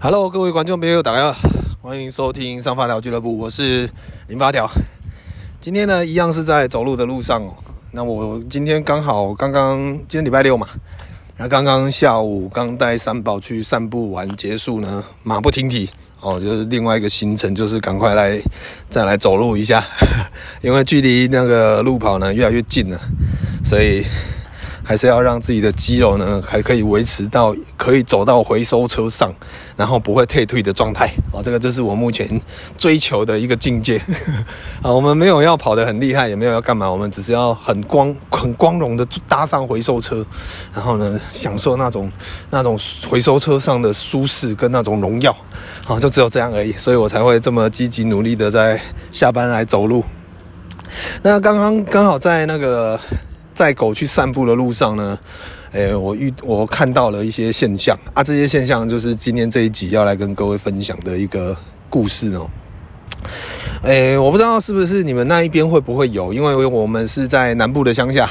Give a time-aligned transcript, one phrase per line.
[0.00, 1.50] Hello，各位观众朋友，大家好，
[1.82, 3.90] 欢迎收听上发条俱乐部，我是
[4.28, 4.70] 林八条。
[5.60, 7.52] 今天呢，一样是在走路的路上哦。
[7.90, 9.76] 那我今天刚好刚刚
[10.06, 10.68] 今天礼拜六嘛，
[11.36, 15.90] 那刚刚下午刚带三宝去散步完结束呢，马不停蹄
[16.20, 18.40] 哦，就是另外一个行程，就是赶快来
[18.88, 19.84] 再来走路一下，
[20.62, 23.00] 因为距离那个路跑呢越来越近了，
[23.64, 24.04] 所以。
[24.88, 29.30] 还是要让自己的肌肉呢，还可以维持到可以走到回收车上，
[29.76, 31.42] 然后不会退退的状态哦。
[31.42, 32.40] 这个就是我目前
[32.78, 34.00] 追求的一个境界
[34.80, 34.90] 啊。
[34.90, 40.24] 我们没有要跑得很厉害，也没有要干嘛，我们只是要很光很光荣的搭上回收车，
[40.74, 42.10] 然后呢，享受那种
[42.48, 42.78] 那种
[43.10, 45.36] 回收车上的舒适跟那种荣耀
[45.86, 46.72] 啊，就只有这样而已。
[46.72, 48.80] 所以我才会这么积极努力的在
[49.12, 50.02] 下班来走路。
[51.22, 52.98] 那刚刚刚好在那个。
[53.58, 55.18] 在狗去散步的路上呢，
[55.72, 61.56] 诶、我遇我看到了一些现象啊，这些现象就是今天这一集要来跟各位分享的一个
[61.90, 62.48] 故事哦。
[63.82, 68.30] 诶、我不知道是不是你们那一边会不会有，因为我们是在南部的乡下。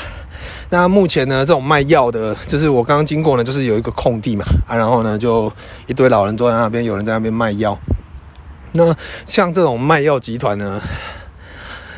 [0.69, 5.51] 那目前呢，这种卖药的，就是我刚刚经过呢，就是有一个空地嘛啊，然后呢，就
[5.87, 7.77] 一堆老人坐在那边，有人在那边卖药。
[8.71, 10.81] 那像这种卖药集团呢，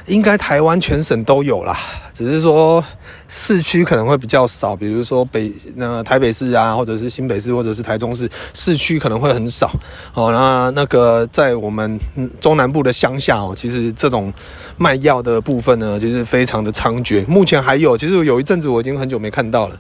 [0.08, 1.78] 应该台湾全省都有啦，
[2.20, 2.84] 只是说
[3.30, 9.72] 市区可能会比较少，比如说北那台北市啊，或者是新北市，或者是台中市，市区可能会很少。
[10.14, 11.98] 哦，那那个在我们
[12.42, 14.34] 中南部的乡下哦，其实这种
[14.76, 17.26] 卖药的部分呢，其实非常的猖獗。
[17.26, 19.80] 目前还有，其实有一阵子我已经很久没看到了，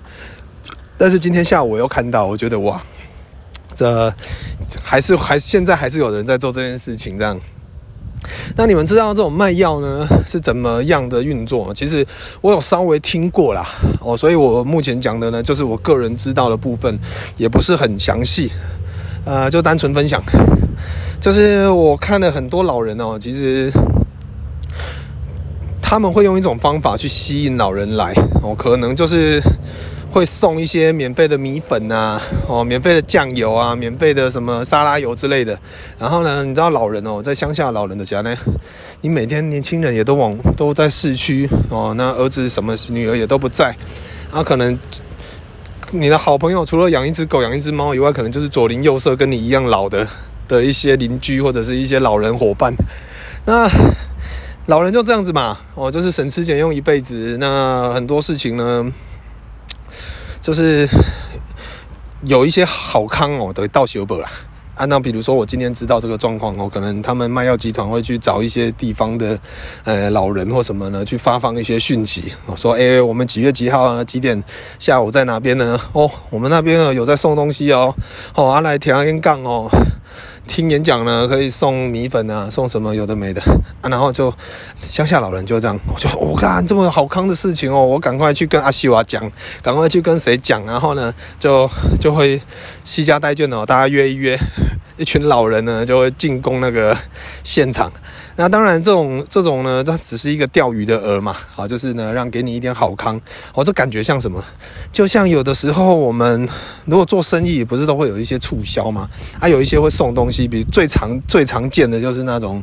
[0.97, 2.81] 但是今天下午我又看到，我觉得哇，
[3.75, 4.13] 这
[4.81, 7.37] 还是还现在还是有人在做这件事情，这样。
[8.55, 11.71] 那你们知道这种卖药呢是怎么样的运作吗？
[11.73, 12.05] 其实
[12.41, 13.65] 我有稍微听过啦，
[14.01, 16.97] 哦，所以我目前讲的呢，就是我个人知道的部分，
[17.37, 18.51] 也不是很详细，
[19.25, 20.21] 呃，就单纯分享。
[21.21, 23.71] 就是我看了很多老人哦，其实
[25.81, 29.41] 他们会用一种方法去吸引老人来，哦，可能就是。
[30.11, 35.57] 会送一些免费的米粉啊，哦，免费的酱油啊，免费的什么沙拉油之类的。
[35.99, 38.35] 然后呢，你知道老人哦，在乡下老人的家呢，
[39.01, 43.75] 你每天年轻人也都往都在市区哦，那儿子什么女儿也都不在，
[44.33, 44.77] 那，可能
[45.91, 50.07] 你的好朋友除了养一只狗、养一只猫以外，可能就是左邻右舍跟你一样老的
[50.47, 52.73] 的一些邻居或者是一些老人伙伴。
[53.45, 53.69] 那
[54.65, 58.91] 老人就这样子嘛，哦，就是省吃俭用一辈子，那很多事情呢。
[60.49, 60.89] 就是
[62.25, 64.27] 有一些好康哦的到小本啦，
[64.73, 69.39] 按照比如说我今天知道这个状况哦，可能他们卖药集团会去找一些地方的
[69.83, 74.43] 呃老人或什么呢，去发放一些讯息，我说哎，我们几月几号啊，几点
[74.79, 75.79] 下午在哪边呢？
[75.93, 77.93] 哦，我们那边啊有在送东西哦，
[78.33, 79.69] 哦，啊来调音杠哦。
[80.49, 83.39] 听演讲呢，可以送米粉啊，送什么有的没的。
[83.81, 84.33] 啊，然后就
[84.81, 92.41] 乡下老人就这样，我就我看这么好康的事情哦，我赶快去跟阿西娃讲，赶快去跟谁讲，然后呢，就就会
[92.89, 94.35] 西家待眷哦，大家约一约。
[94.97, 96.97] 一群老人呢，就会进攻那个
[97.43, 97.89] 现场。
[98.35, 103.15] 那当然，这种这种呢，它只是一个钓鱼的饵嘛，啊，就是呢，让给你一点好康。
[103.53, 104.43] 哦，这感觉像什么？
[104.91, 106.49] 就像有的时候我们
[106.85, 109.07] 如果做生意，不是都会有一些促销嘛？
[109.39, 112.61] 啊，有一些会送东西，比如最常最常见的就是那种。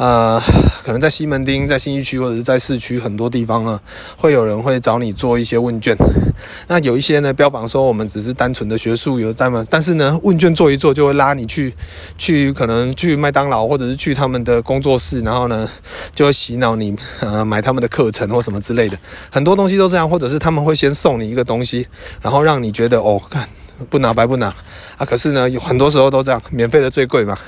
[0.00, 0.40] 呃，
[0.82, 3.78] 可能在西门町、在新义区或者是在市区很多地方呢，
[4.16, 5.94] 会有人会找你做一些问卷。
[6.68, 11.74] 那有一些呢，标榜说我们只是单纯的学术有单嘛，但是呢，问卷做一做就会拉你去，
[12.16, 15.68] 去可能去麦当劳或者是去他们的工作室，然后呢，
[16.14, 18.96] 就会洗脑你，呃，买他们的课程或什么之类的。
[19.28, 21.86] 很多东西都这样，或者是他们会先送你一个东西，
[22.22, 23.46] 然后让你觉得哦，看
[23.88, 24.54] 不拿白不拿
[24.96, 25.06] 啊。
[25.06, 27.38] 可是呢，有很多时候都这样，免费的最贵嘛。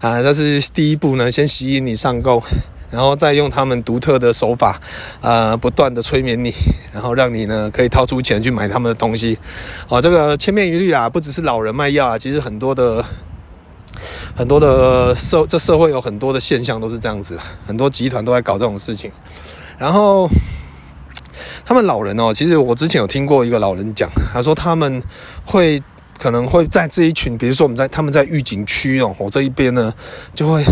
[0.00, 2.42] 啊，这是第一步呢，先吸引你上钩，
[2.90, 4.80] 然后再用他们独特的手法，
[5.20, 6.52] 呃，不断的催眠你，
[6.92, 9.38] 然后让你呢可以掏出钱去买他们的东西。
[9.88, 13.04] 哦，这个千篇一律啊，不只是老人卖药啊，其实很多的
[14.34, 19.12] 很多的社这社会有很多的现象都是这样子，很多集团都在搞这种事情。
[19.78, 20.28] 然后
[21.64, 25.02] 他们老人哦，其实我之前有听过一个老人讲，他说他们
[25.44, 25.82] 会。
[26.18, 29.92] 可能会在这一群，比如说我们在他们在预警区哦，我这一边呢
[30.32, 30.64] 就会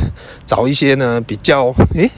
[0.47, 2.09] 找一些呢比较诶，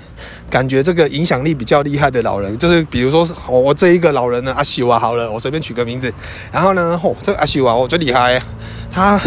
[0.50, 6.12] 感觉这个影响力比较厉害的老人，就是比如说我我这一个老人呢阿修啊，好了，我随便取个名字，
[6.52, 8.38] 然后呢，哦，这个阿修啊，我觉得厉害，
[8.92, 9.18] 他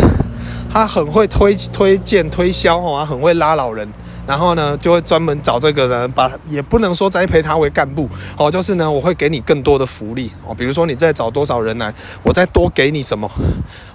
[0.71, 3.91] 他很会推推荐推销哦，他很会拉老人。
[4.27, 11.93] 然后呢，就会专门找这个人，把也不能说栽培他为干部哦，就是呢，我会给你更多的福利哦，比如说你再找多少人来，
[12.23, 13.29] 我再多给你什么，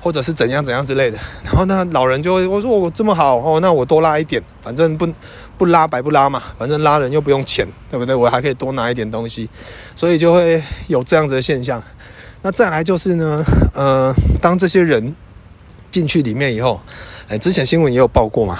[0.00, 1.19] 或者是怎样怎样之类的。
[1.44, 5.09] 然后呢，老人就会我说我这么好哦，那我多拉一点，反正不
[5.59, 8.15] 不拉白不拉嘛，反正拉人又不用钱，对不对？
[8.15, 9.50] 我还可以多拿一点东西，
[9.97, 11.83] 所以就会有这样子的现象。
[12.43, 13.44] 那再来就是呢，
[13.75, 15.15] 呃，当这些人
[15.91, 16.81] 进去里面以后，
[17.29, 18.56] 哎，之前新闻也有报过嘛。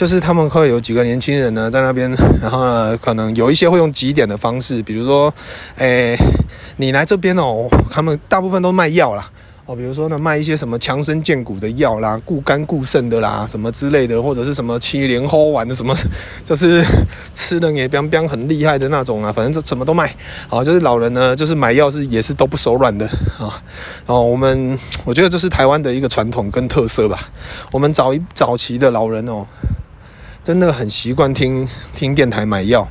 [0.00, 2.10] 就是他们会有几个年轻人呢， 在那边，
[2.40, 5.30] 然后呢，可能有一些会用几点的方式，比如说，
[5.76, 6.16] 诶，
[6.78, 9.30] 你来这边哦，他们大部分都卖药啦，
[9.66, 15.94] 哦，比如说呢，卖一些什么强身健骨的药啦，固肝固肾的啦，什么之类的，或者是什么七连喝丸的什么，
[16.46, 16.82] 就是
[17.34, 20.16] 吃的也比较很厉害的那种啊，反正就什么都卖。
[20.48, 23.04] 好，就是老人呢，就是买药是也是都不手软的
[23.38, 23.62] 啊。
[24.06, 27.18] 哦，我们我觉得这是台湾的一个传统跟特色吧。
[27.70, 29.46] 我们早一早期的老人哦。
[30.42, 32.88] 真的很习惯听听电台买药，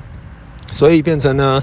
[0.71, 1.61] 所以变成呢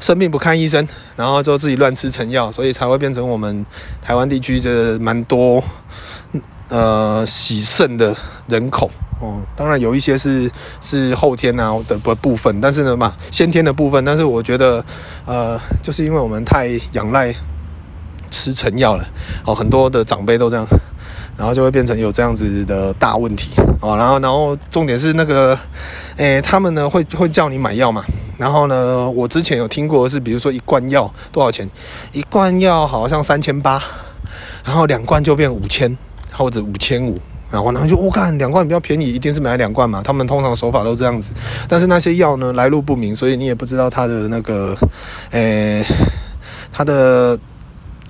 [0.00, 3.64] 生病不看医生，然后就自己乱吃成药，所以才会变成我们
[4.00, 5.62] 台湾地区这蛮多
[6.68, 8.16] 呃洗肾的
[8.48, 8.90] 人口
[9.20, 9.40] 哦。
[9.54, 10.50] 当然有一些是
[10.80, 14.84] 是后天啊的部部分，但是呢嘛先天的部分，但是我觉得
[15.26, 17.34] 呃就是因为我们太仰赖
[18.30, 19.04] 吃成药了
[19.44, 20.66] 哦，很多的长辈都这样。
[21.36, 23.50] 然后就会变成有这样子的大问题
[23.80, 25.58] 哦，然后然后重点是那个，
[26.16, 28.02] 诶，他们呢会会叫你买药嘛，
[28.38, 31.68] 然后呢，我之前有听过是，比如说一罐药多少钱？
[32.12, 33.80] 一罐药好像三千八，
[34.64, 35.94] 然后两罐就变五千
[36.32, 41.34] 或者五千五，然后然后就我看两罐比较便宜，一定是买两罐嘛，他们通常手法都这样子，
[41.68, 44.74] 但是那些药呢来路不明，所以你也不知道它的那个，
[45.32, 45.84] 诶，
[46.72, 47.38] 它的。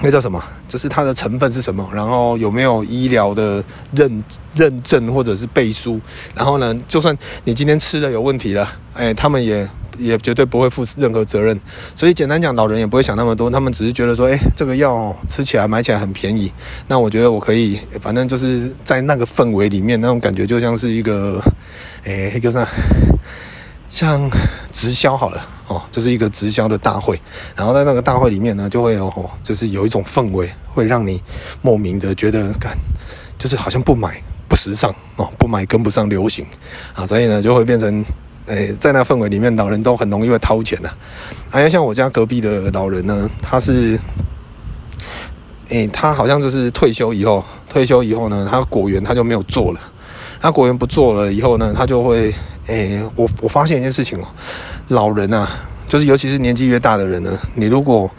[0.01, 0.43] 那叫什么？
[0.69, 1.89] 就是它的成分是什么？
[1.93, 4.23] 然后有没有医疗的认
[4.55, 5.99] 认证或者是背书？
[6.35, 9.67] 然后呢，就算你今天吃了有问题了，哎，他们也
[9.99, 11.59] 也绝对不会负任何责任。
[11.95, 16.53] 所以简单讲，老人也不会想那么多，他们只是觉得说，哎，这个药吃起来买起来很便宜，
[16.89, 21.43] 那我觉得我可以，反正就是在那个氛围里面，那种感觉就像是一个，
[22.05, 22.67] 哎，一个啥？
[23.89, 24.29] 像
[24.73, 27.21] 直销好了哦，就是一个直销的大会，
[27.55, 31.21] 然后在那个大会里面呢，就会有哦，就是有一种氛围，会让你
[31.63, 32.77] 莫名的觉得，感
[33.39, 36.47] 就是好像不买不时尚哦，不买跟不上流行
[36.95, 38.05] 啊，所以呢，就会变成，
[38.47, 40.91] 诶，在那氛围里面，老人都很容易会掏钱的。
[41.51, 43.99] 还有像我家隔壁的老人呢，他是，
[45.69, 49.81] 诶，他好像就是退休以后，退休以后呢，他果园他就没有做了，
[50.41, 52.33] 他果园不做了以后呢，他就会。
[52.67, 54.27] 诶、我我发现一件事情哦，
[54.89, 55.49] 老人啊，
[55.89, 58.11] 就是尤其是年纪越大的人呢，你如果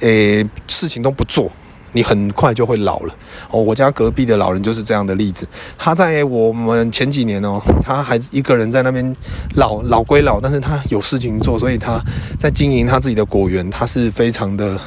[0.00, 1.50] 诶、事情都不做，
[1.92, 3.14] 你很快就会老了
[3.50, 3.62] 哦。
[3.62, 5.48] 我家隔壁的老人就是这样的例子。
[5.78, 9.16] 他在我们前几年哦，他还一个人在那边
[9.54, 11.98] 老老归老，但是他有事情做，所以他
[12.38, 14.78] 在经营他自己的果园，他是非常的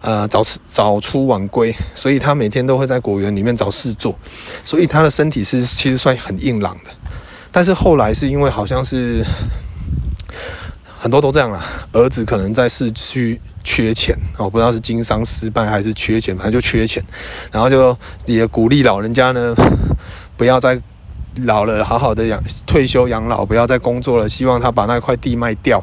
[0.00, 4.16] 呃早早出晚归，所以他每天都会在果园里面找事做，
[4.64, 6.92] 所以他的身体是其实算很硬朗的。
[7.56, 9.24] 但是后来是因为好像是
[10.98, 11.62] 很多都这样了，
[11.92, 17.00] 儿子可能在市区缺钱哦，不知道是经商失败还是缺钱，反正就缺钱，
[17.52, 17.96] 然后就
[18.26, 19.54] 也鼓励老人家呢，
[20.36, 20.76] 不要再
[21.44, 25.80] 老了，好好的养退休养老，不要再工作了，希望他把那块地卖掉，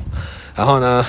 [0.53, 1.06] 然后呢，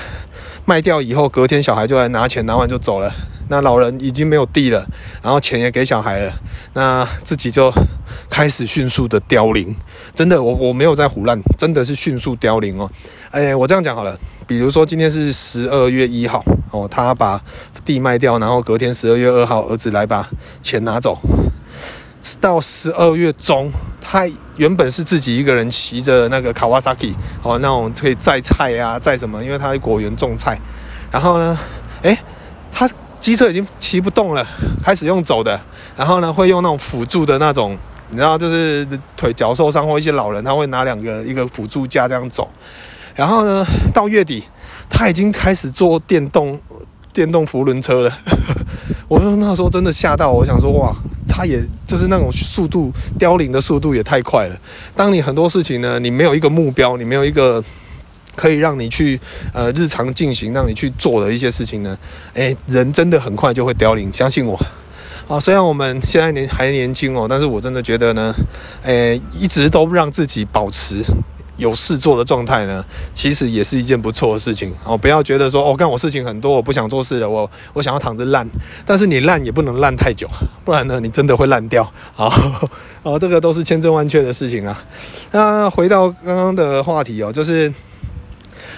[0.63, 3.13] 卖掉以后隔天小孩就来拿钱，拿完就走了。
[3.49, 4.87] 那老人已经没有地了，
[5.21, 6.33] 然后钱也给小孩了，
[6.73, 7.69] 那自己就
[8.33, 9.75] 开始迅速的凋零。
[10.15, 12.89] 真的，我我没有在胡乱，真的是迅速凋零哦。
[13.29, 17.39] 哎，我这样讲好了，比如说今天是十二月一号哦，他把
[17.85, 20.27] 地卖掉，然后隔天十二月二号儿子来把
[20.63, 21.19] 钱拿走。
[22.41, 23.71] 到十二月中，
[24.01, 27.13] 他原本是自己一个人骑着那个 Kawasaki
[27.43, 29.43] 哦，那种可以载菜啊，载什么？
[29.43, 30.57] 因为他在果园种菜。
[31.11, 31.59] 然后呢，
[32.01, 32.17] 哎，
[32.71, 32.89] 他。
[33.23, 34.45] 机车已经骑不动了，
[34.83, 35.57] 开始用走的，
[35.95, 37.77] 然后呢，会用那种辅助的那种，
[38.13, 42.47] 你知道，就是腿脚受伤或一些老人，他会拿两个一个辅助架这样走。
[43.15, 44.43] 然后呢，到月底，
[44.89, 46.59] 他已经开始坐电动
[47.11, 48.17] 电动扶轮车了。
[49.09, 50.95] 我说那时候真的吓到我，想说哇，
[51.27, 54.55] 他也就是那种速度凋零的速度也太快了。
[54.95, 57.63] 当你很多事情呢，你没有一个目标，你没有一个。
[58.35, 59.19] 可以让你去
[59.53, 61.95] 呃日常进行，让你去做的一些事情呢，
[62.33, 64.59] 诶，人真的很快就会凋零，相信我。
[65.27, 68.35] 啊，虽然我们现在年还年轻哦，但是我真的觉得呢，
[68.83, 71.01] 诶，一直都让自己保持
[71.55, 74.97] 有事做的状态呢，其实也是一件不错的事情哦。
[74.97, 78.47] 不要觉得说哦，干我事情很多，我不想做事了，我我想要躺着烂。
[78.85, 80.27] 但是你烂也不能烂太久，
[80.65, 81.89] 不然呢，你真的会烂掉。
[82.13, 82.31] 好，
[83.03, 84.83] 哦，这个都是千真万确的事情啊。
[85.31, 87.73] 那回到刚刚的话题哦，就是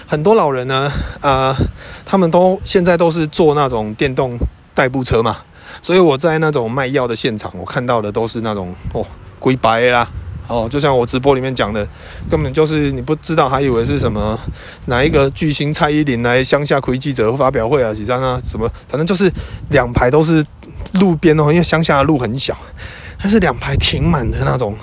[0.06, 1.56] 很多老人呢，啊、
[2.04, 4.38] 他们都现在都是坐那种电动
[4.74, 5.38] 代步车嘛，
[5.82, 9.06] 所以我在那种卖药的现场，我看到的都是那种哦，
[9.38, 10.08] 龟白啦。
[10.48, 11.84] 哦，就像我直播里面讲的，
[12.30, 14.38] 根本就是你不知道，还以为是什么
[14.86, 19.28] 哪一个巨星蔡依林来乡下开记者发表会啊，几张啊，什么，反正就是
[19.70, 20.46] 两排都是
[20.92, 22.56] 路边哦，因为乡下的路很小，
[23.18, 24.76] 但是两排停满的那种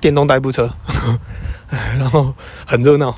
[0.00, 0.70] 电动代步车，
[1.68, 2.32] 然后
[2.66, 3.14] 很热闹。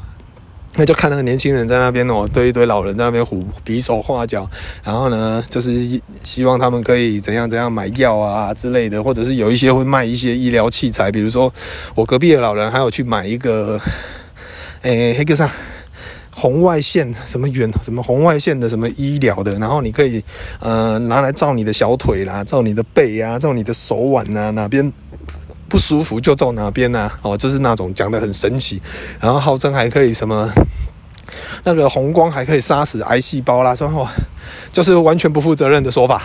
[0.77, 4.49] 那就看那个年轻人在那边哦，对一堆老人在那边胡比手画脚，
[4.83, 11.53] 然后呢，就是希望他们可以怎样怎样买药啊之类的，或者是有一些会卖一些医疗器材，比如说
[11.95, 13.81] 我隔壁的老人还有去买一个，
[14.83, 15.49] 诶，那个啥，
[16.33, 20.25] 红外线什么远什么红外线的什么医疗的，然后你可以
[20.59, 24.93] 呃拿来照你的小腿啦，照你的背啊，照你的手腕啊，哪边。
[25.75, 27.11] 不舒服就照哪边呢？
[27.21, 28.81] 哦，就是那种讲得很神奇，
[29.19, 30.49] 然后号称还可以什么，
[31.65, 34.09] 那个红光还可以杀死癌细胞啦，说哇，
[34.71, 36.23] 就是完全不负责任的说法。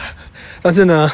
[0.61, 1.11] 但是呢，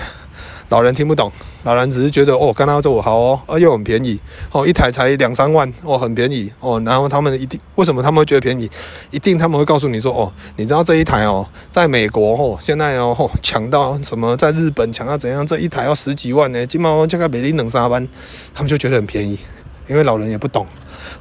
[0.70, 1.32] 老人听不懂。
[1.64, 4.20] 老人只是觉得哦，刚刚这我好哦，而又很便宜
[4.52, 6.80] 哦，一台才两三万哦，很便宜哦。
[6.86, 8.70] 然后他们一定为什么他们会觉得便宜？
[9.10, 15.44] 一定他们会告诉你说哦，你知道这一台哦，在美国哦，现在哦抢到什么，在日本抢到怎样？
[15.46, 18.08] 这一台要十几万呢，金毛这个美林冷沙班，
[18.54, 19.40] 他们就觉得很便宜，
[19.88, 20.68] 因为老人也不懂。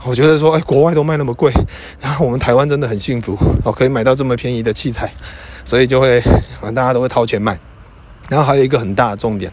[0.03, 1.51] 我觉得说，哎，国外都卖那么贵，
[2.01, 5.11] 然后我们台湾真的很幸福哦，可以买到这么便宜的器材，
[5.65, 6.23] 所以就会
[6.61, 7.59] 大家都会掏钱买。
[8.35, 9.53] 然后还有一个很大的重点。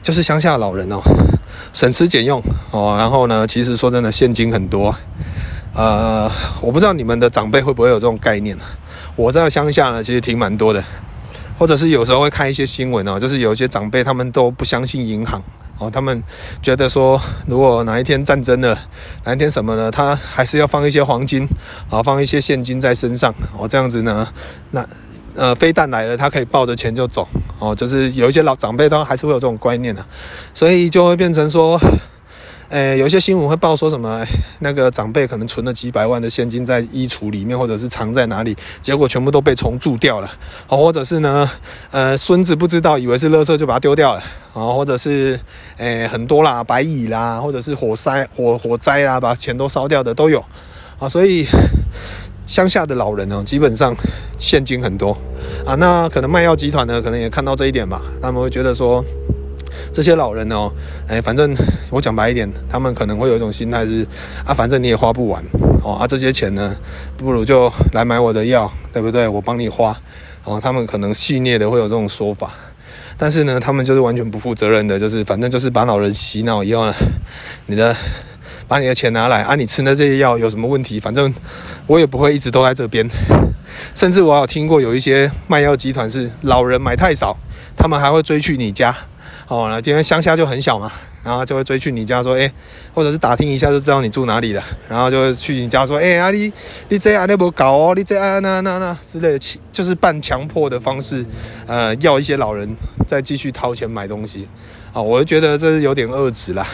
[0.00, 1.00] 就是乡下老人哦，
[1.72, 4.94] 省吃俭用哦，然后呢，其实说真的，现金很多。
[5.74, 6.30] 呃，
[6.62, 8.56] 我不知道你们的长辈会不会有这种概念。
[9.16, 10.82] 我在乡下呢，其实挺蛮多的，
[11.58, 15.42] 或者是有时候会看一些新闻哦，就是有一些长辈他们都不相信银行
[15.78, 16.22] 哦，他们
[16.62, 18.78] 觉得说，如果哪一天战争了，
[19.24, 21.46] 哪一天什么呢，他还是要放一些黄金
[21.90, 24.26] 啊，放一些现金在身上哦，这样子呢，
[24.70, 24.86] 那。
[25.34, 27.74] 呃，飞弹来了，他可以抱着钱就走哦。
[27.74, 30.04] 就是有一些老长辈，他还是会有这种观念的，
[30.52, 31.80] 所以就会变成说，
[32.70, 34.24] 诶，有一些新闻会报说什么，
[34.60, 40.28] 那个长辈可能存了几百万的现金在衣橱里面，或者是藏在哪里，结果全部都被虫蛀掉了，
[40.66, 41.48] 哦，或者是呢，
[41.90, 44.20] 呃，孙子不知道，以为是垃圾就把它丢掉了，
[44.54, 45.38] 啊，或者是，
[45.76, 50.44] 诶，很多啦，白蚁啦，或者是火灾火火灾啦，把钱都烧掉的都有，
[50.98, 51.46] 啊，所以。
[52.48, 53.94] 乡下的老人呢，基本上
[54.38, 55.16] 现金很多
[55.66, 55.74] 啊。
[55.74, 58.00] 那可能卖药集团呢，可能也看到这一点吧。
[58.22, 59.04] 他们会觉得说，
[59.92, 60.72] 这些老人哦，
[61.06, 61.54] 哎，反正
[61.90, 64.04] 我讲白一点，他们可能会有一种心态是
[64.46, 65.44] 啊，反正你也花不完
[65.84, 66.74] 哦，啊，这些钱呢，
[67.18, 69.28] 不如就来买我的药，对不对？
[69.28, 69.94] 我帮你花
[70.44, 70.58] 哦。
[70.60, 72.50] 他们可能戏谑的会有这种说法，
[73.18, 76.94] 但是呢，他们就是完全不负责任的，就是反正就是把老人洗脑以后呢，
[77.66, 77.94] 你的。
[78.68, 79.54] 把你的钱拿来啊！
[79.54, 81.00] 你吃的这些药有什么问题？
[81.00, 81.34] 反正
[81.86, 83.08] 我也不会一直都在这边。
[83.94, 87.36] 甚至我有听过有一些卖药集团是老人买太少，
[87.76, 88.94] 他们还会追去你家。
[89.48, 90.92] 哦，那今天乡下就很小嘛，
[91.24, 92.52] 然后就会追去你家说，哎，
[92.92, 96.52] 或者是打听一下就知道你住哪里了，然后就会去你家说，哎，啊你
[96.90, 99.38] 你这样那不搞哦，你这样那那那之类，
[99.72, 101.24] 就是半强迫的方式，
[101.66, 102.68] 呃，要一些老人
[103.06, 104.46] 再继续掏钱买东西。
[104.92, 106.66] 啊，我就觉得这是有点恶质啦。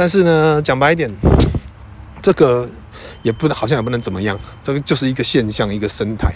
[0.00, 1.14] 但是呢，讲白一点，
[2.22, 2.66] 这个
[3.20, 6.34] 也不好像也不能怎么样，这个就是一个现象，一个生态，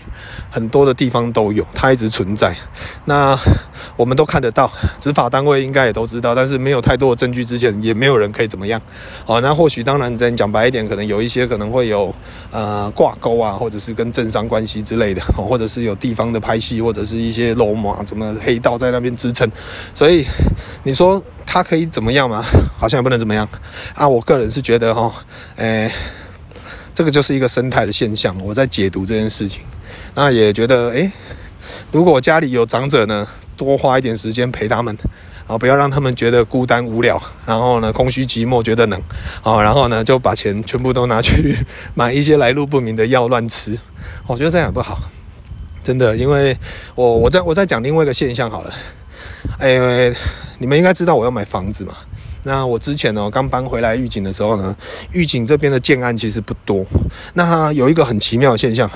[0.50, 2.54] 很多的地方都有，它一直存在。
[3.06, 3.34] 那
[3.96, 8.80] 我们都看得到，执法单位应该也都知道，但是没有太多的证据之前，也没有人可以怎么样。
[9.26, 12.14] 哦，那或许当然再讲白一点，可能有一些可能会有
[12.50, 19.50] 呃挂钩啊，或者是跟政商关系之类的， 或者是有地方的拍戏，或者是一些龙马怎么黑道在那边支撑，
[19.92, 20.26] 所以
[20.82, 21.22] 你说。
[21.46, 22.42] 他可以怎么样吗？
[22.76, 23.48] 好像也不能怎么样
[23.94, 24.08] 啊！
[24.08, 25.14] 我个人是觉得哈，
[25.54, 25.88] 诶，
[26.92, 28.36] 这个就是一个生态的现象。
[28.42, 29.62] 我在解读这件事情，
[30.16, 31.12] 那也觉得，诶，
[31.92, 33.24] 如果家里有长者呢，
[33.56, 34.96] 多花一点时间陪他们，
[35.46, 39.00] 啊，不要让他们觉得孤单无聊，然后呢，空虚寂寞，觉得冷，
[39.42, 41.56] 啊，然后呢，就把钱全部都拿去
[41.94, 43.78] 买一些来路不明的药乱吃，
[44.26, 44.98] 我觉得这样不好，
[45.82, 46.56] 真的，因为
[46.94, 48.72] 我我再我再讲另外一个现象好了。
[49.58, 50.14] 哎，
[50.58, 51.94] 你们应该知道我要买房子嘛？
[52.44, 54.76] 那我之前呢，刚搬回来玉井的时候呢，
[55.12, 56.84] 玉井这边的建案其实不多。
[57.34, 58.88] 那有一个很奇妙的现象，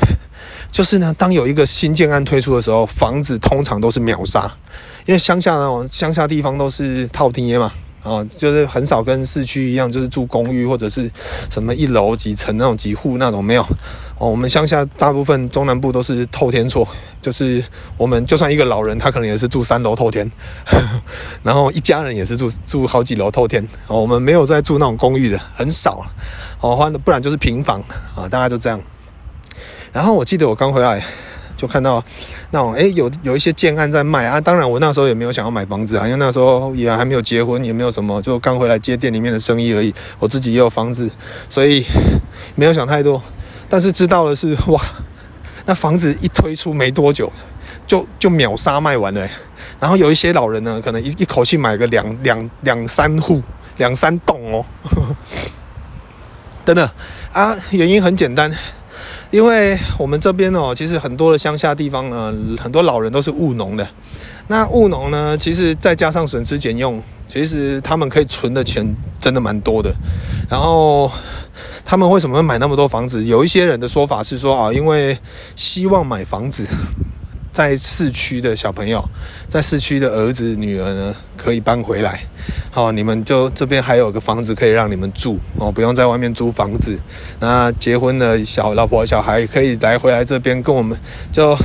[0.71, 4.50] 就是呢，当有一个新建案推出的时候，房子通常都是秒杀，
[5.07, 11.11] 因为乡下呢乡下地方都是套厅嘛，哦，就是很少跟市区一样，就是住公寓或者是
[11.50, 13.62] 什么一楼几层那种几户那种没有。
[14.19, 16.87] 哦，我们乡下大部分中南部都是透天厝，
[17.21, 17.62] 就是
[17.97, 20.31] 我们就算一个老人，他可能也是住三楼透天，
[21.43, 23.62] 然后一家人也是住住好几楼透天。
[23.87, 26.05] 哦，我们没有在住那种公寓的，很少。
[26.61, 27.81] 哦，不然就是平房
[28.17, 28.81] 啊，大概就这样。
[29.93, 31.05] 然后我记得我刚回来。
[31.59, 32.03] 就看到
[32.53, 34.41] 那种哎、有有一些建案在卖啊。
[34.41, 39.93] 当然，我那时候也没有想要买房子啊，因为那时候也还没有结婚，也没有什么，就刚回来接店里面的生意而已。
[40.21, 41.11] 我自己也有房子，
[41.50, 41.85] 所以
[42.55, 43.21] 没有想太多。
[43.69, 44.81] 但是知道的是，哇，
[45.67, 47.31] 那房子一推出没多久，
[47.87, 49.29] 就就秒杀卖完了、
[49.81, 53.43] 然后有一些老人呢，可能一一口气买个两两两三户、
[53.79, 54.65] 两三栋哦。
[56.65, 56.91] 真的
[57.33, 58.50] 啊，原因很简单。
[59.31, 63.87] 因为我们这边哦，其实很多的乡下地方呢，很多老人都是务农的。
[64.47, 69.95] 那务农呢，其实再加上省吃俭用，其实他们可以存的钱真的蛮多的。
[70.49, 71.11] 然后
[71.85, 73.23] 他们为什么会买那么多房子？
[73.27, 75.19] 有一些人的说法是说啊，因为
[75.55, 76.67] 希望买房子。
[77.59, 79.05] 在市区的小朋友，
[79.49, 82.21] 在市区的儿子女儿呢，可以搬回来。
[82.71, 86.97] 好，你们就这边还有个房子可以让你们住哦，不用在外面租房子。
[87.41, 90.97] 那结婚的小老婆小孩可以来回来这边跟我们，
[91.33, 91.59] 就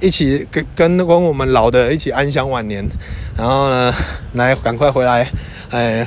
[0.00, 2.84] 一起跟跟跟我们老的一起安享晚年。
[3.36, 3.94] 然后呢，
[4.32, 5.30] 来赶快回来，
[5.70, 6.04] 哎，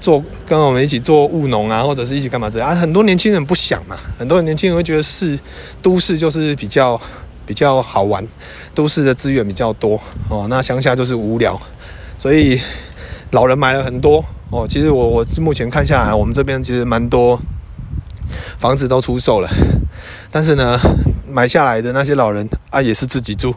[0.00, 2.74] 做跟我们一起做务农啊，或者是一起干嘛这样啊？
[2.74, 5.38] 很多年轻人不想嘛，很多年轻人会觉得市
[5.82, 6.98] 都市就是比较。
[7.48, 8.22] 比较好玩，
[8.74, 11.58] 都市的资源比较多哦，那乡下就是无聊，
[12.18, 12.60] 所以
[13.30, 14.66] 老人买了很多哦。
[14.68, 17.40] 其实我我目前看下来，我们这边其实蛮多
[18.58, 19.48] 房子都出售了，
[20.30, 20.78] 但是呢，
[21.26, 23.54] 买下来的那些老人啊，也是自己住，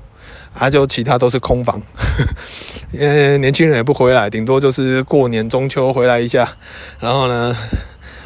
[0.57, 1.81] 啊，就其他都是空房，
[2.93, 6.50] 因为年轻人也不回来，顶多就是过年中秋回来一下，
[7.01, 7.53] 然后呢，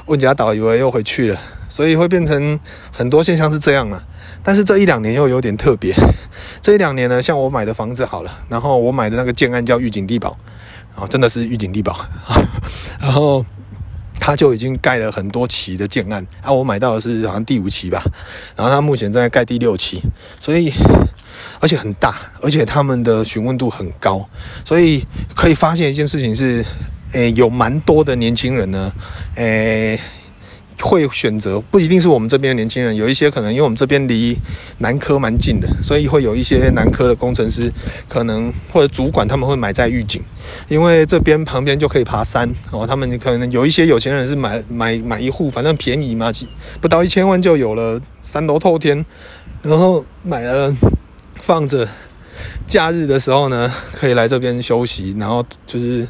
[0.05, 2.60] 问假导游又回去了，所以会变成
[2.95, 4.03] 很多现象是这样了。
[4.45, 5.91] 但是这一两年又有点特别，
[6.61, 10.37] 这一两年呢，像我买的房子好了，然后我买的那个建案叫玉井地堡，
[10.95, 11.97] 啊，真的是玉井地堡，
[13.01, 13.43] 然后
[14.19, 18.03] 他就已经盖了很多期的建案，啊，我买到的是好像第五期吧，
[18.55, 19.99] 然后他目前在盖第六期，
[20.39, 20.71] 所以
[21.59, 24.29] 而且很大，而且他们的询问度很高，
[24.63, 25.03] 所以
[25.35, 26.63] 可以发现一件事情是，
[27.13, 28.93] 诶，有蛮多的年轻人呢，
[29.37, 29.99] 诶。
[30.82, 34.38] 会选择不一定是我们这边的年轻人，有一些可能因为我们这边离
[34.80, 37.71] 南科蛮近的，所以会有一些南科的工程师
[38.10, 40.21] 可能或者主管他们会买在玉井，
[40.67, 42.86] 因为这边旁边就可以爬山哦。
[42.86, 46.47] 他们可能有一些有钱人是买买买一户，反正便宜嘛，几
[46.82, 49.06] 不到一千万就有了三楼透天，
[49.62, 50.76] 然后买了
[51.36, 51.88] 放着，
[52.67, 56.08] 假日的时候呢可以来这边休息，然后就是。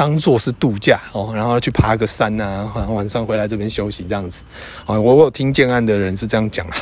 [0.00, 4.44] 当做是度假哦，然后去爬个山呐、啊，晚上回来这边休息这样子。
[4.86, 6.76] 啊，我我有听建案的人是这样讲啦，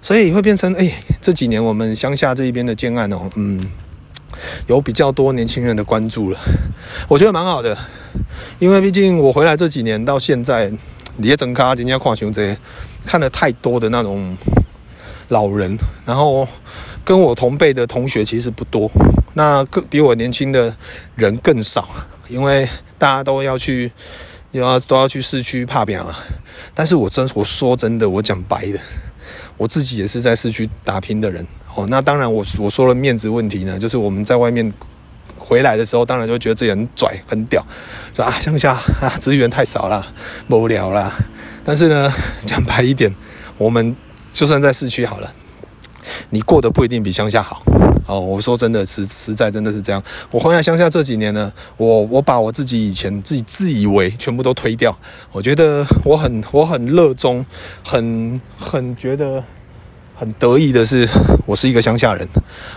[0.00, 0.88] 所以会变成哎，
[1.20, 3.68] 这几年我们乡下这一边的建案哦，嗯，
[4.68, 6.38] 有比较多年轻人的关注了，
[7.08, 7.76] 我觉得蛮好的，
[8.60, 10.70] 因为毕竟我回来这几年到现在，
[11.16, 12.56] 你也整咖今天看熊贼，
[13.04, 14.36] 看了太多的那种
[15.30, 16.46] 老人，然后
[17.04, 18.88] 跟我同辈的同学其实不多，
[19.34, 20.72] 那更比我年轻的
[21.16, 21.88] 人更少。
[22.28, 23.90] 因为大家都要去，
[24.52, 26.18] 要都要去市区打拼啊。
[26.74, 28.78] 但是我真我说真的，我讲白的，
[29.56, 31.86] 我自己也是在市区打拼的人哦。
[31.88, 34.70] 那当然我，我我说了面子问题呢，就是我们在外面
[35.38, 37.64] 回来的时候，当然就觉得自己很拽很屌，
[38.14, 40.06] 说啊乡下啊资源太少了，
[40.48, 41.12] 无聊啦。
[41.64, 42.12] 但是呢，
[42.44, 43.14] 讲白一点，
[43.58, 43.96] 我们
[44.32, 45.32] 就算在市区好了，
[46.30, 47.62] 你过得不一定比乡下好。
[48.06, 50.02] 哦，我说真的，实实在真的是这样。
[50.30, 54.96] 我回来乡下这几年呢，我我把我自己以前自己自以为全部都推掉。
[55.32, 57.44] 我觉得我很我很热衷，
[57.84, 59.42] 很很觉得
[60.14, 61.08] 很得意的是，
[61.46, 62.26] 我是一个乡下人。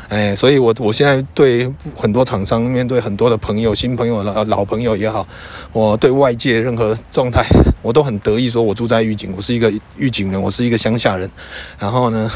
[0.10, 5.28] 哎，所以我我现在对很多厂商，面对很多的朋友、新朋友、老老朋友也好，
[5.72, 7.46] 我对外界任何状态，
[7.84, 11.30] 我都很得意，说我住在玉井，我是一个玉井人，我是一个乡下人。
[11.78, 12.32] 然后呢，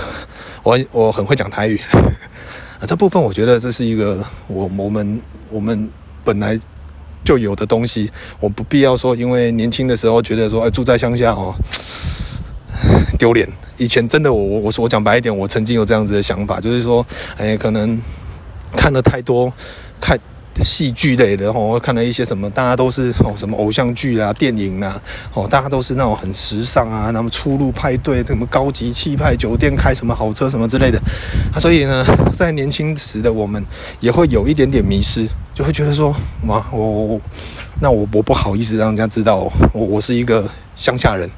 [0.62, 1.82] 我我很会讲台语。
[2.86, 5.90] 这部分我觉得这是一个我我们我们
[6.24, 6.60] 本来
[7.24, 11.56] 就有的东西，我不必要说，因为年轻的时候觉得说，哎，住在乡下哦，
[13.18, 13.48] 丢脸。
[13.78, 17.06] 以前真的我我我我讲白一点，我曾经有这样子的想法，就是说，
[17.38, 18.00] 哎，可能
[18.76, 19.52] 看了太多
[20.00, 20.20] 看。
[20.62, 25.02] 戏剧类的哦，看了一些什么，大家都是哦什么偶像剧啊、电影啊，
[25.34, 31.00] 哦，大家都是那种很时尚啊，那么出入派对，什么高级气派酒店，开什么豪车什么之类的，
[31.54, 33.64] 啊，所以呢，在年轻时的我们
[34.00, 36.16] 也会有一点点迷失就会觉得说，
[36.48, 37.22] 哇，我我我
[37.80, 41.30] 那我我不好意思让人家知道我我是一个乡下人。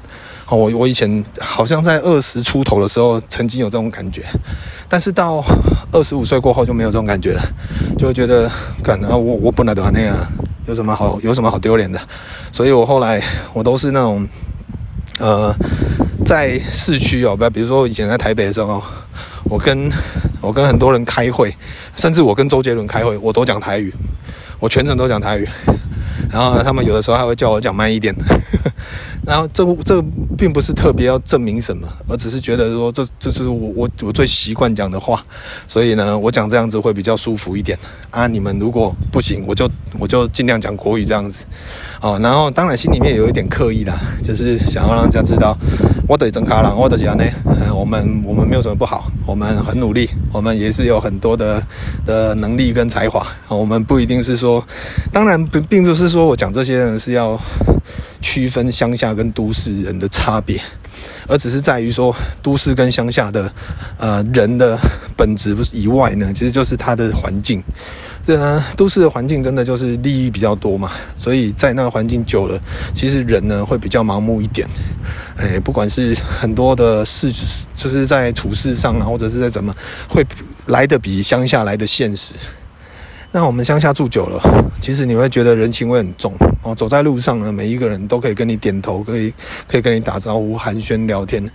[0.48, 4.22] 哦，我我以前好像在二十出头的时候曾经有这种感觉，
[4.88, 5.44] 但是到
[5.90, 7.42] 二十五岁过后就没有这种感觉了，
[7.98, 8.48] 就觉得，
[8.82, 10.16] 干啊，我我本来都那样，
[10.66, 12.00] 有什么好有什么好丢脸的？
[12.52, 13.20] 所以我后来
[13.52, 14.24] 我都是那种，
[15.18, 15.52] 呃，
[16.24, 18.80] 在市区哦，不，比如说以前在台北的时候，
[19.44, 19.90] 我跟
[20.40, 21.52] 我跟很多人开会，
[21.96, 23.92] 甚至我跟周杰伦开会，我都讲台语，
[24.60, 25.48] 我全程都讲台语，
[26.30, 28.14] 然后他们有的时候还会叫我讲慢一点。
[29.26, 30.00] 然后这这
[30.38, 35.20] 并不是特别要证明什么，我只是觉得说这这是我我我最习惯讲的话，
[35.66, 37.76] 所以呢，我讲这样子会比较舒服一点
[38.10, 38.28] 啊。
[38.28, 41.44] 你们如果不行，我就我就尽量讲国语这样子，
[42.00, 42.16] 哦。
[42.22, 45.58] 然后当然心里面有一点刻意啦，就是想要让大家知道，
[46.08, 47.24] 我得真卡朗，我得讲呢，
[47.74, 51.62] 我们我们没有什么不好，我们很努力，我们也是有很多的
[52.04, 53.26] 的能力跟才华。
[53.48, 54.64] 我们不一定是说，
[55.12, 57.40] 当然并并不是说我讲这些人是要。
[58.18, 60.60] 区分乡下跟都市人的差别，
[61.28, 63.52] 而只是在于说，都市跟乡下的
[63.98, 64.76] 呃人的
[65.16, 67.62] 本质以外呢，其实就是他的环境。
[68.26, 72.60] 这、呃、都市的环境真的就是利益比较多嘛，所以在那个环境久了，
[72.92, 74.66] 其实人呢会比较盲目一点。
[75.36, 77.30] 哎，不管是很多的事，
[77.72, 79.72] 就是在处事上啊，或者是在怎么，
[80.08, 80.26] 会
[80.66, 82.34] 来得比乡下来的现实。
[83.30, 84.42] 那我们乡下住久了，
[84.80, 86.74] 其实你会觉得人情味很重哦。
[86.74, 89.32] 走在路上呢，每一个人都可以跟你点头，可以
[89.68, 91.48] 可以跟你打招呼、寒暄聊天。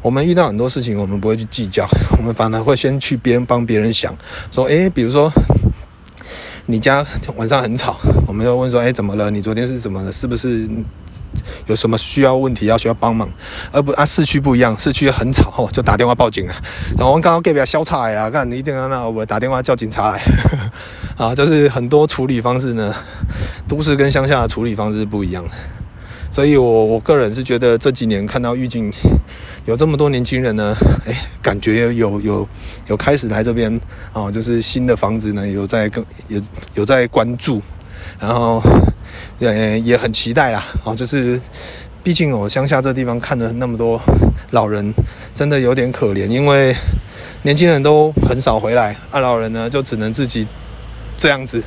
[0.00, 1.84] 我们遇到很多事情，我们不会去计较，
[2.16, 4.14] 我们反而会先去别人帮别人想，
[4.52, 5.28] 说，诶，比如说。
[6.66, 7.04] 你家
[7.36, 7.96] 晚上很吵，
[8.26, 9.30] 我们就问说：“哎，怎么了？
[9.30, 10.12] 你昨天是怎么了？
[10.12, 10.68] 是不是
[11.66, 13.28] 有什么需要问题要需要帮忙？”
[13.72, 16.54] 而不啊，市区不一样，市区很吵，哦，就打电话报警了。
[16.96, 20.22] 然后我们刚刚给别消差呀，看你一定要那我打电话叫警察来。
[21.18, 22.94] 啊，就是很多处理方式呢，
[23.68, 25.44] 都市跟乡下的处理方式不一样。
[26.30, 28.90] 所以我我个人是觉得这几年看到预警。
[29.64, 32.48] 有这么多年轻人呢， 哎，感觉有有
[32.88, 33.80] 有开始来这边
[34.12, 36.40] 哦，就是新的房子呢，有在跟有
[36.74, 37.62] 有在关注，
[38.18, 38.60] 然后
[39.38, 41.40] 也也很期待啊，哦，就是
[42.02, 44.00] 毕竟我乡下这地方看了那么多
[44.50, 44.92] 老人，
[45.32, 46.74] 真的有点可怜，因为
[47.42, 50.44] 年轻人都很少回来，啊，老人呢就只能自己
[51.16, 51.62] 这样子，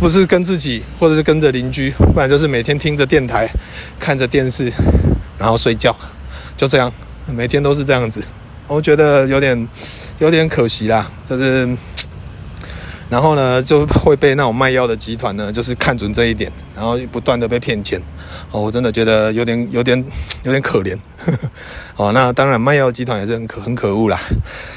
[0.00, 3.46] 不是跟自己，或者是跟着邻居，不然就是每天听着电台，
[4.00, 4.72] 看着电视，
[5.38, 5.94] 然后睡觉。
[6.64, 6.90] 就这样，
[7.26, 8.26] 每天都是这样子，
[8.66, 9.68] 我觉得有点
[10.18, 11.10] 有点可惜啦。
[11.28, 11.68] 就是，
[13.10, 18.00] 然后呢，就会被那种卖药的集团呢，就是看准这一点，然后不断的被骗钱。
[18.50, 20.02] 哦，我真的觉得有点有点
[20.42, 20.96] 有点可怜。
[21.96, 24.18] 哦，那当然卖药集团也是很可很可恶啦。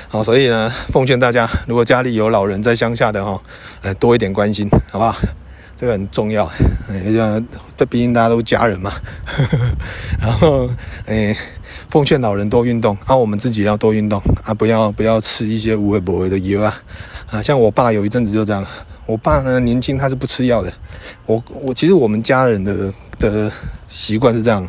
[0.09, 3.41] 好，所以呢，奉劝大家，如果家里有老人在乡下的哈，
[3.81, 5.15] 呃，多一点关心，好不好？
[5.77, 6.43] 这个很重要。
[6.89, 7.41] 哎，
[7.77, 8.91] 这毕竟大家都家人嘛。
[10.19, 10.69] 然后，
[11.05, 11.33] 哎。
[11.89, 16.81] 奉劝老人多运动，啊，我们自己要多运动啊，不要不要吃一些无味不味的油啊，
[17.29, 18.65] 啊，像我爸有一阵子就这样，
[19.05, 20.71] 我爸呢年轻他是不吃药的，
[21.25, 23.51] 我我其实我们家人的的
[23.85, 24.67] 习惯是这样，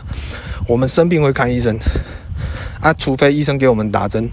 [0.66, 1.76] 我们生病会看医生，
[2.80, 4.28] 啊，除非医生给我们打针，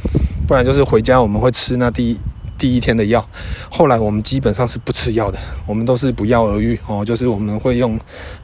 [0.47, 2.17] 不然就是回家我们会吃那第一。
[2.57, 3.27] 第一天的药，
[3.69, 5.37] 后来我们基本上是不吃药的，
[5.67, 6.79] 我们都是不药而愈。
[6.87, 7.99] 哦，就是我们会用，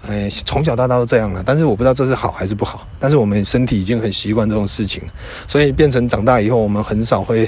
[0.06, 5.04] 哎，从小到大都这样了，但是我不知道这是好还是不好，但是我们身体已经很习惯这种事情，
[5.48, 7.48] 所以变成长大以后我们很少会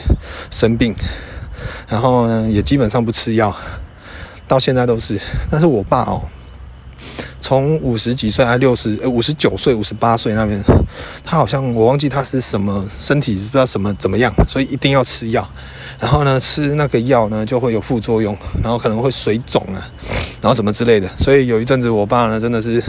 [0.51, 0.95] 生病，
[1.87, 3.55] 然后呢也基本上不吃药，
[4.47, 5.19] 到现在都是，
[5.51, 6.21] 但是我爸哦，
[7.43, 10.57] 从五十几岁还六十，呃五十九岁五十八岁那边，
[11.25, 15.45] 他好像我忘记他是什么身体不知道什么怎么样，所以一定要吃药。
[15.99, 19.91] 然后呢，吃那个药呢就会有副作用，然后可能会水肿啊，
[20.39, 21.09] 然后什么之类的。
[21.17, 22.81] 所以有一阵子，我爸呢真的是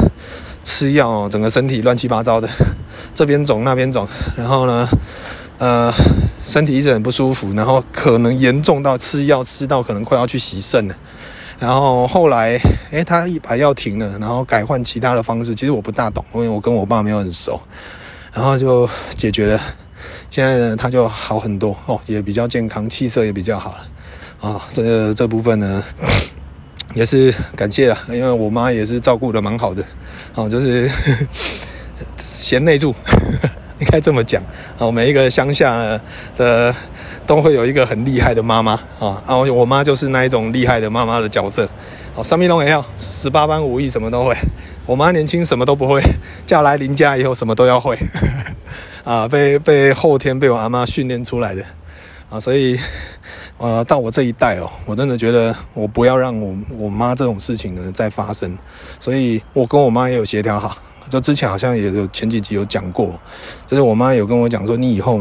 [0.62, 2.48] 吃药，整个身体乱七八糟的，
[3.12, 4.88] 这边肿那边肿，然后呢，
[5.58, 5.92] 呃，
[6.46, 10.94] 身体一直很不舒服，然后可能严重到吃药吃到可能快要去洗肾了。
[11.64, 15.54] 然后后来，诶，他一把药停了，然后改换其他的方式。
[15.54, 17.58] 其实我不大懂，因为我跟我爸没有很熟，
[18.34, 19.58] 然后就解决了。
[20.28, 23.78] 现在呢，他就好很多哦，也比较健康，气色也比较好了
[24.42, 24.60] 啊、哦。
[24.74, 25.82] 这个这部分呢，
[26.92, 29.82] 也是感谢了，因为我妈也是照顾得蛮好的
[30.34, 30.90] 哦，就是
[32.20, 32.94] 贤内助，
[33.80, 34.42] 应该这么讲
[34.76, 34.90] 哦。
[34.92, 35.98] 每一个乡下
[36.36, 36.74] 的
[37.26, 41.68] 都会有一个很厉害的妈妈啊，啊，我妈就是那一种厉害的妈妈的角色
[42.14, 42.22] 好。
[42.22, 44.36] 三米龙也要十八般武艺，什么都会。
[44.86, 46.00] 我妈年轻什么都不会，
[46.46, 47.98] 嫁来邻家以后什么都要会。
[49.04, 51.62] 啊，被被后天被我阿妈训练出来的
[52.30, 52.78] 啊，所以
[53.58, 58.56] 呃，到我这一代哦，我真的觉得我不要让我我妈这种事情呢再发生，
[58.98, 60.76] 所以我跟我妈也有协调好，
[61.08, 63.12] 就之前好像也有前几集有讲过，
[63.66, 65.20] 就是我妈有跟我讲说，你以后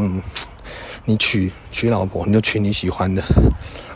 [1.04, 3.22] 你娶娶老婆，你就娶你喜欢的。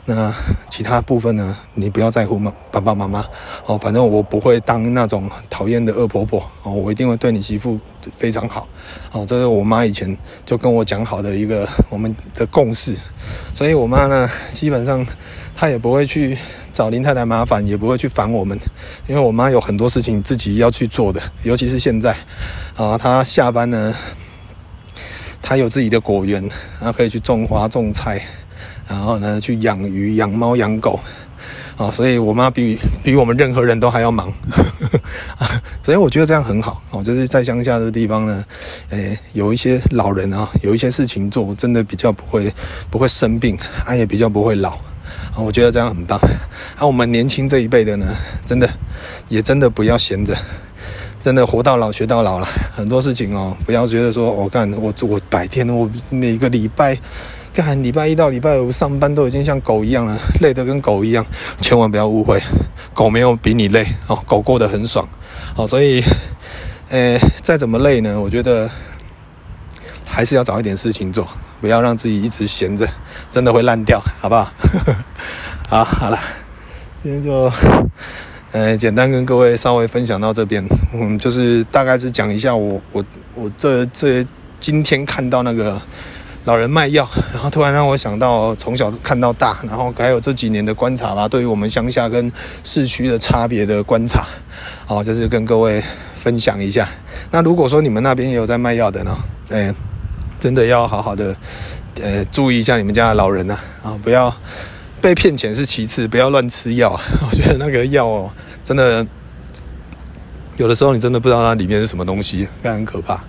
[0.04, 0.32] 那
[0.70, 1.54] 其他部分呢？
[1.74, 3.26] 你不要在乎妈，爸爸妈妈
[3.66, 7.78] 哦，反正我不会当那种讨厌的恶婆婆哦，我一定会对你媳妇
[8.16, 8.66] 非常好
[9.12, 9.26] 哦。
[9.26, 10.16] 这是我妈以前
[10.46, 12.96] 就跟我讲好的一个我们的共识，
[13.52, 15.06] 所以我妈呢，基本上
[15.54, 16.38] 她也不会去
[16.72, 18.58] 找林太太麻烦，也不会去烦我们，
[19.06, 22.16] 因为我妈有很多事情自己要去做的，尤其是现在
[22.76, 23.94] 啊，她下班呢，
[25.42, 26.42] 他有自己的果园，
[26.80, 28.22] 然后可以去种花种菜。
[28.88, 30.98] 然后呢，去养鱼、养猫、养狗，
[31.76, 34.32] 啊，所以我妈比比我们任何人都还要忙，
[35.84, 37.04] 所以我觉得这样很好哦。
[37.04, 38.42] 就是在乡下的地方呢，
[38.88, 42.50] 诶，有一些老人啊，有一些事情做，真的比较不会
[42.90, 46.18] 不会生病，啊，也比较不会老，啊，我觉得这样很棒。
[46.78, 48.06] 啊，我们年轻这一辈的呢，
[48.46, 48.66] 真的
[49.28, 50.34] 也真的不要闲着，
[51.28, 52.48] 真的活到老学到老了。
[52.74, 56.98] 很多事情哦，不要觉得说我干我我白天我每个礼拜。
[57.52, 61.26] 干礼拜一到礼拜五上班都已经像狗一样了， 累得跟狗一样，
[61.60, 62.40] 千万不要误会，
[62.94, 65.06] 狗没有比你累哦，狗过得很爽，
[65.54, 66.02] 哦，所以，
[66.88, 68.70] 呃，再怎么累呢，我觉得
[70.06, 71.28] 还是要找一点事情做，
[71.60, 72.88] 不要让自己一直闲着，
[73.30, 74.50] 真的会烂掉，好不好？
[75.68, 76.18] 好，好了，
[77.02, 77.52] 今天就，
[78.52, 84.26] 呃，简单跟各位稍微分享到这边， 嗯，就是大概是讲一下我我我这这
[84.60, 85.80] 今天看到那个。
[86.44, 92.30] 老人卖药， 然后突然让我想到从小看到大，然后还有这几年的观察吧，对于我们乡下跟
[92.64, 94.24] 市区的差别的观察，
[94.86, 95.82] 好，就是跟各位
[96.14, 96.88] 分享一下。
[97.30, 99.14] 那如果说你们那边也有在卖药的呢，
[99.50, 99.74] 哎，
[100.40, 101.36] 真的要好好的，
[102.00, 104.34] 呃，注意一下你们家的老人呐，啊，不要
[105.00, 106.90] 被骗钱是其次，不要乱吃药。
[107.30, 108.30] 我觉得那个药哦，
[108.64, 109.06] 真的
[110.56, 113.20] 有的时候你真的不知道它里面是什么东西，非常可怕，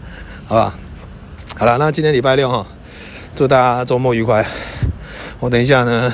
[0.48, 0.76] 好吧？
[1.58, 2.66] 好了，那今天礼拜六哈。
[3.36, 4.46] 祝大家周末愉快！
[5.40, 6.12] 我等一下呢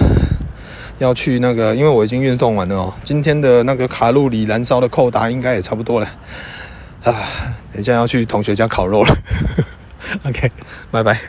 [0.99, 2.93] 要去那个，因为我已经运动完了哦。
[3.03, 6.05] 今天的那个卡路里燃烧的扣打应该也差不多了
[7.03, 7.15] 啊。
[7.71, 9.17] 等一下要去同学家烤肉了。
[10.27, 10.51] OK，
[10.91, 11.19] 拜拜。